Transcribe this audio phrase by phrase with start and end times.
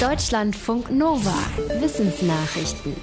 [0.00, 1.32] Deutschlandfunk Nova.
[1.80, 2.94] Wissensnachrichten.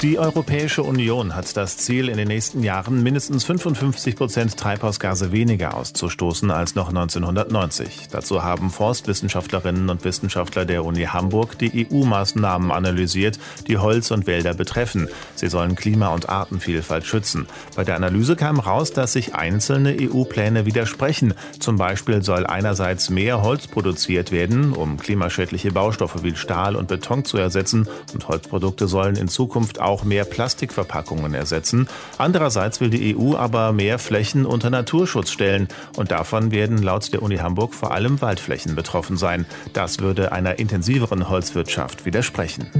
[0.00, 5.76] Die Europäische Union hat das Ziel, in den nächsten Jahren mindestens 55 Prozent Treibhausgase weniger
[5.76, 8.08] auszustoßen als noch 1990.
[8.10, 13.38] Dazu haben Forstwissenschaftlerinnen und Wissenschaftler der Uni Hamburg die EU-Maßnahmen analysiert,
[13.68, 15.08] die Holz und Wälder betreffen.
[15.34, 17.46] Sie sollen Klima- und Artenvielfalt schützen.
[17.76, 21.34] Bei der Analyse kam raus, dass sich einzelne EU-Pläne widersprechen.
[21.58, 27.24] Zum Beispiel soll einerseits mehr Holz produziert werden, um klimaschädliche Baustoffe wie Stahl und Beton
[27.24, 31.88] zu ersetzen, und Holzprodukte sollen in Zukunft auch auch mehr Plastikverpackungen ersetzen.
[32.16, 35.68] Andererseits will die EU aber mehr Flächen unter Naturschutz stellen.
[35.96, 39.46] Und davon werden laut der Uni Hamburg vor allem Waldflächen betroffen sein.
[39.72, 42.70] Das würde einer intensiveren Holzwirtschaft widersprechen.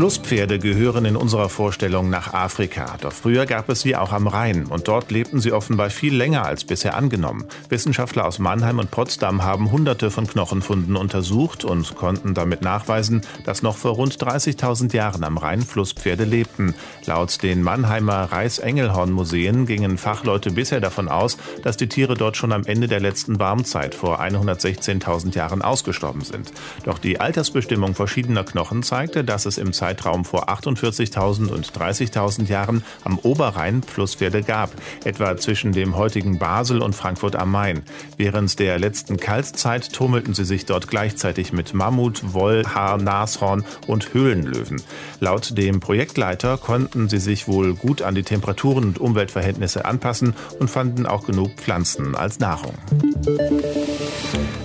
[0.00, 2.96] Flusspferde gehören in unserer Vorstellung nach Afrika.
[3.02, 4.64] Doch früher gab es sie auch am Rhein.
[4.64, 7.44] Und dort lebten sie offenbar viel länger als bisher angenommen.
[7.68, 13.62] Wissenschaftler aus Mannheim und Potsdam haben hunderte von Knochenfunden untersucht und konnten damit nachweisen, dass
[13.62, 16.74] noch vor rund 30.000 Jahren am Rhein Flusspferde lebten.
[17.04, 22.64] Laut den Mannheimer Reichs-Engelhorn-Museen gingen Fachleute bisher davon aus, dass die Tiere dort schon am
[22.64, 26.54] Ende der letzten Warmzeit vor 116.000 Jahren ausgestorben sind.
[26.84, 29.89] Doch die Altersbestimmung verschiedener Knochen zeigte, dass es im Zeitraum
[30.24, 34.70] vor 48.000 und 30.000 Jahren am Oberrhein Flusspferde gab,
[35.04, 37.82] etwa zwischen dem heutigen Basel und Frankfurt am Main.
[38.16, 44.14] Während der letzten Kaltzeit tummelten sie sich dort gleichzeitig mit Mammut, Woll, Haar, Nashorn und
[44.14, 44.82] Höhlenlöwen.
[45.20, 50.70] Laut dem Projektleiter konnten sie sich wohl gut an die Temperaturen und Umweltverhältnisse anpassen und
[50.70, 52.74] fanden auch genug Pflanzen als Nahrung.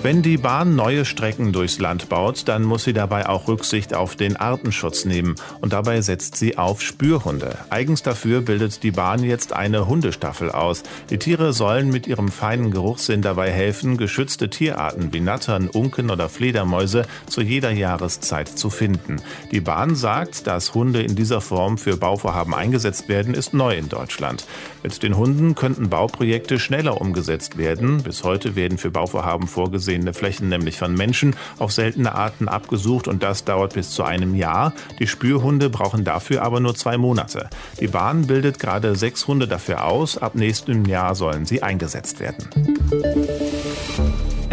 [0.06, 4.16] Wenn die Bahn neue Strecken durchs Land baut, dann muss sie dabei auch Rücksicht auf
[4.16, 5.34] den Artenschutz nehmen.
[5.61, 7.58] Und dabei setzt sie auf Spürhunde.
[7.72, 10.83] Eigens dafür bildet die Bahn jetzt eine Hundestaffel aus.
[11.09, 16.30] Die Tiere sollen mit ihrem feinen Geruchssinn dabei helfen, geschützte Tierarten wie Nattern, Unken oder
[16.30, 19.23] Fledermäuse zu jeder Jahreszeit zu finden.
[19.52, 23.89] Die Bahn sagt, dass Hunde in dieser Form für Bauvorhaben eingesetzt werden, ist neu in
[23.89, 24.45] Deutschland.
[24.83, 28.04] Mit den Hunden könnten Bauprojekte schneller umgesetzt werden.
[28.04, 33.08] Bis heute werden für Bauvorhaben vorgesehen, vorgesehene Flächen nämlich von Menschen auf seltene Arten abgesucht
[33.08, 34.73] und das dauert bis zu einem Jahr.
[35.00, 37.50] Die Spürhunde brauchen dafür aber nur zwei Monate.
[37.80, 40.17] Die Bahn bildet gerade sechs Hunde dafür aus.
[40.17, 42.45] Ab nächstem Jahr sollen sie eingesetzt werden.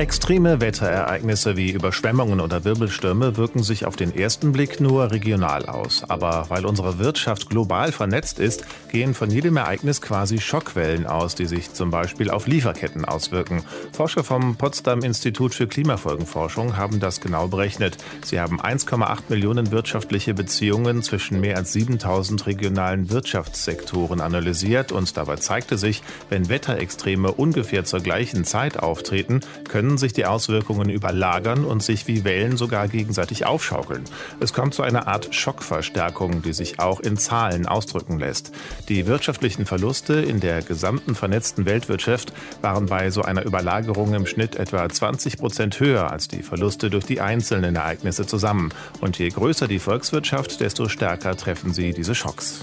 [0.03, 6.03] Extreme Wetterereignisse wie Überschwemmungen oder Wirbelstürme wirken sich auf den ersten Blick nur regional aus.
[6.09, 11.47] Aber weil unsere Wirtschaft global vernetzt ist, gehen von jedem Ereignis quasi Schockwellen aus, die
[11.47, 13.63] sich zum Beispiel auf Lieferketten auswirken.
[13.93, 17.97] Forscher vom Potsdam Institut für Klimafolgenforschung haben das genau berechnet.
[18.25, 25.37] Sie haben 1,8 Millionen wirtschaftliche Beziehungen zwischen mehr als 7000 regionalen Wirtschaftssektoren analysiert und dabei
[25.37, 31.67] zeigte sich, wenn Wetterextreme ungefähr zur gleichen Zeit auftreten, können können sich die Auswirkungen überlagern
[31.67, 34.05] und sich wie Wellen sogar gegenseitig aufschaukeln.
[34.41, 38.53] Es kommt zu einer Art Schockverstärkung, die sich auch in Zahlen ausdrücken lässt.
[38.89, 42.33] Die wirtschaftlichen Verluste in der gesamten vernetzten Weltwirtschaft
[42.63, 47.05] waren bei so einer Überlagerung im Schnitt etwa 20 Prozent höher als die Verluste durch
[47.05, 48.73] die einzelnen Ereignisse zusammen.
[49.03, 52.61] Und je größer die Volkswirtschaft, desto stärker treffen sie diese Schocks.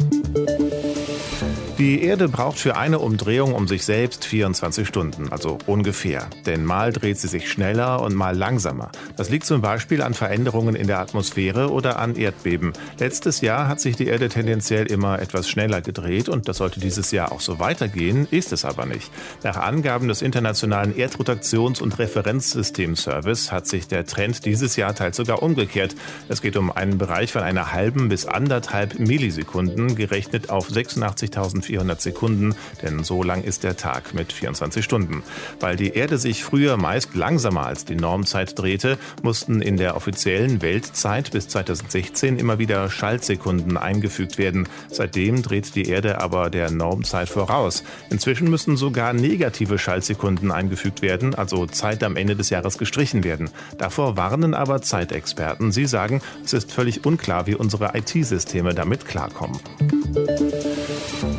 [1.80, 6.28] Die Erde braucht für eine Umdrehung um sich selbst 24 Stunden, also ungefähr.
[6.46, 8.92] Denn mal dreht sie sich schneller und mal langsamer.
[9.16, 12.74] Das liegt zum Beispiel an Veränderungen in der Atmosphäre oder an Erdbeben.
[12.98, 17.12] Letztes Jahr hat sich die Erde tendenziell immer etwas schneller gedreht und das sollte dieses
[17.12, 19.10] Jahr auch so weitergehen, ist es aber nicht.
[19.46, 25.42] Nach Angaben des Internationalen Erdrotations- und Referenzsystemservice hat sich der Trend dieses Jahr teils sogar
[25.42, 25.96] umgekehrt.
[26.28, 32.02] Es geht um einen Bereich von einer halben bis anderthalb Millisekunden, gerechnet auf 86.000 400
[32.02, 35.22] Sekunden, denn so lang ist der Tag mit 24 Stunden.
[35.60, 40.64] Weil die Erde sich früher meist langsamer als die Normzeit drehte, mussten in der offiziellen
[40.64, 44.68] Weltzeit bis 2016 immer wieder Schaltsekunden eingefügt werden.
[44.90, 47.84] Seitdem dreht die Erde aber der Normzeit voraus.
[48.10, 53.52] Inzwischen müssen sogar negative Schaltsekunden eingefügt werden, also Zeit am Ende des Jahres gestrichen werden.
[53.78, 55.72] Davor warnen aber Zeitexperten.
[55.72, 59.60] Sie sagen, es ist völlig unklar, wie unsere IT-Systeme damit klarkommen.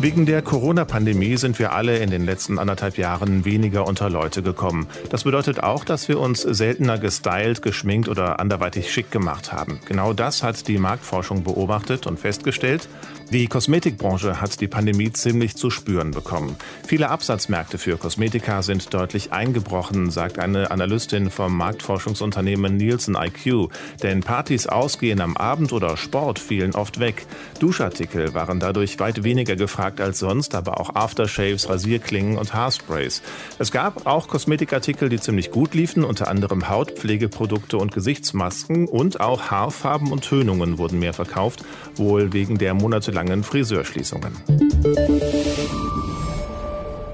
[0.03, 4.87] Wegen der Corona-Pandemie sind wir alle in den letzten anderthalb Jahren weniger unter Leute gekommen.
[5.11, 9.79] Das bedeutet auch, dass wir uns seltener gestylt, geschminkt oder anderweitig schick gemacht haben.
[9.85, 12.89] Genau das hat die Marktforschung beobachtet und festgestellt.
[13.31, 16.57] Die Kosmetikbranche hat die Pandemie ziemlich zu spüren bekommen.
[16.87, 23.69] Viele Absatzmärkte für Kosmetika sind deutlich eingebrochen, sagt eine Analystin vom Marktforschungsunternehmen Nielsen IQ.
[24.03, 27.27] Denn Partys, Ausgehen am Abend oder Sport fielen oft weg.
[27.61, 33.23] Duschartikel waren dadurch weit weniger gefragt gefragt als sonst, aber auch Aftershaves, Rasierklingen und Haarsprays.
[33.59, 39.51] Es gab auch Kosmetikartikel, die ziemlich gut liefen, unter anderem Hautpflegeprodukte und Gesichtsmasken und auch
[39.51, 41.65] Haarfarben und Tönungen wurden mehr verkauft,
[41.97, 44.33] wohl wegen der monatelangen Friseurschließungen.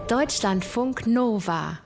[0.08, 1.78] Deutschlandfunk Nova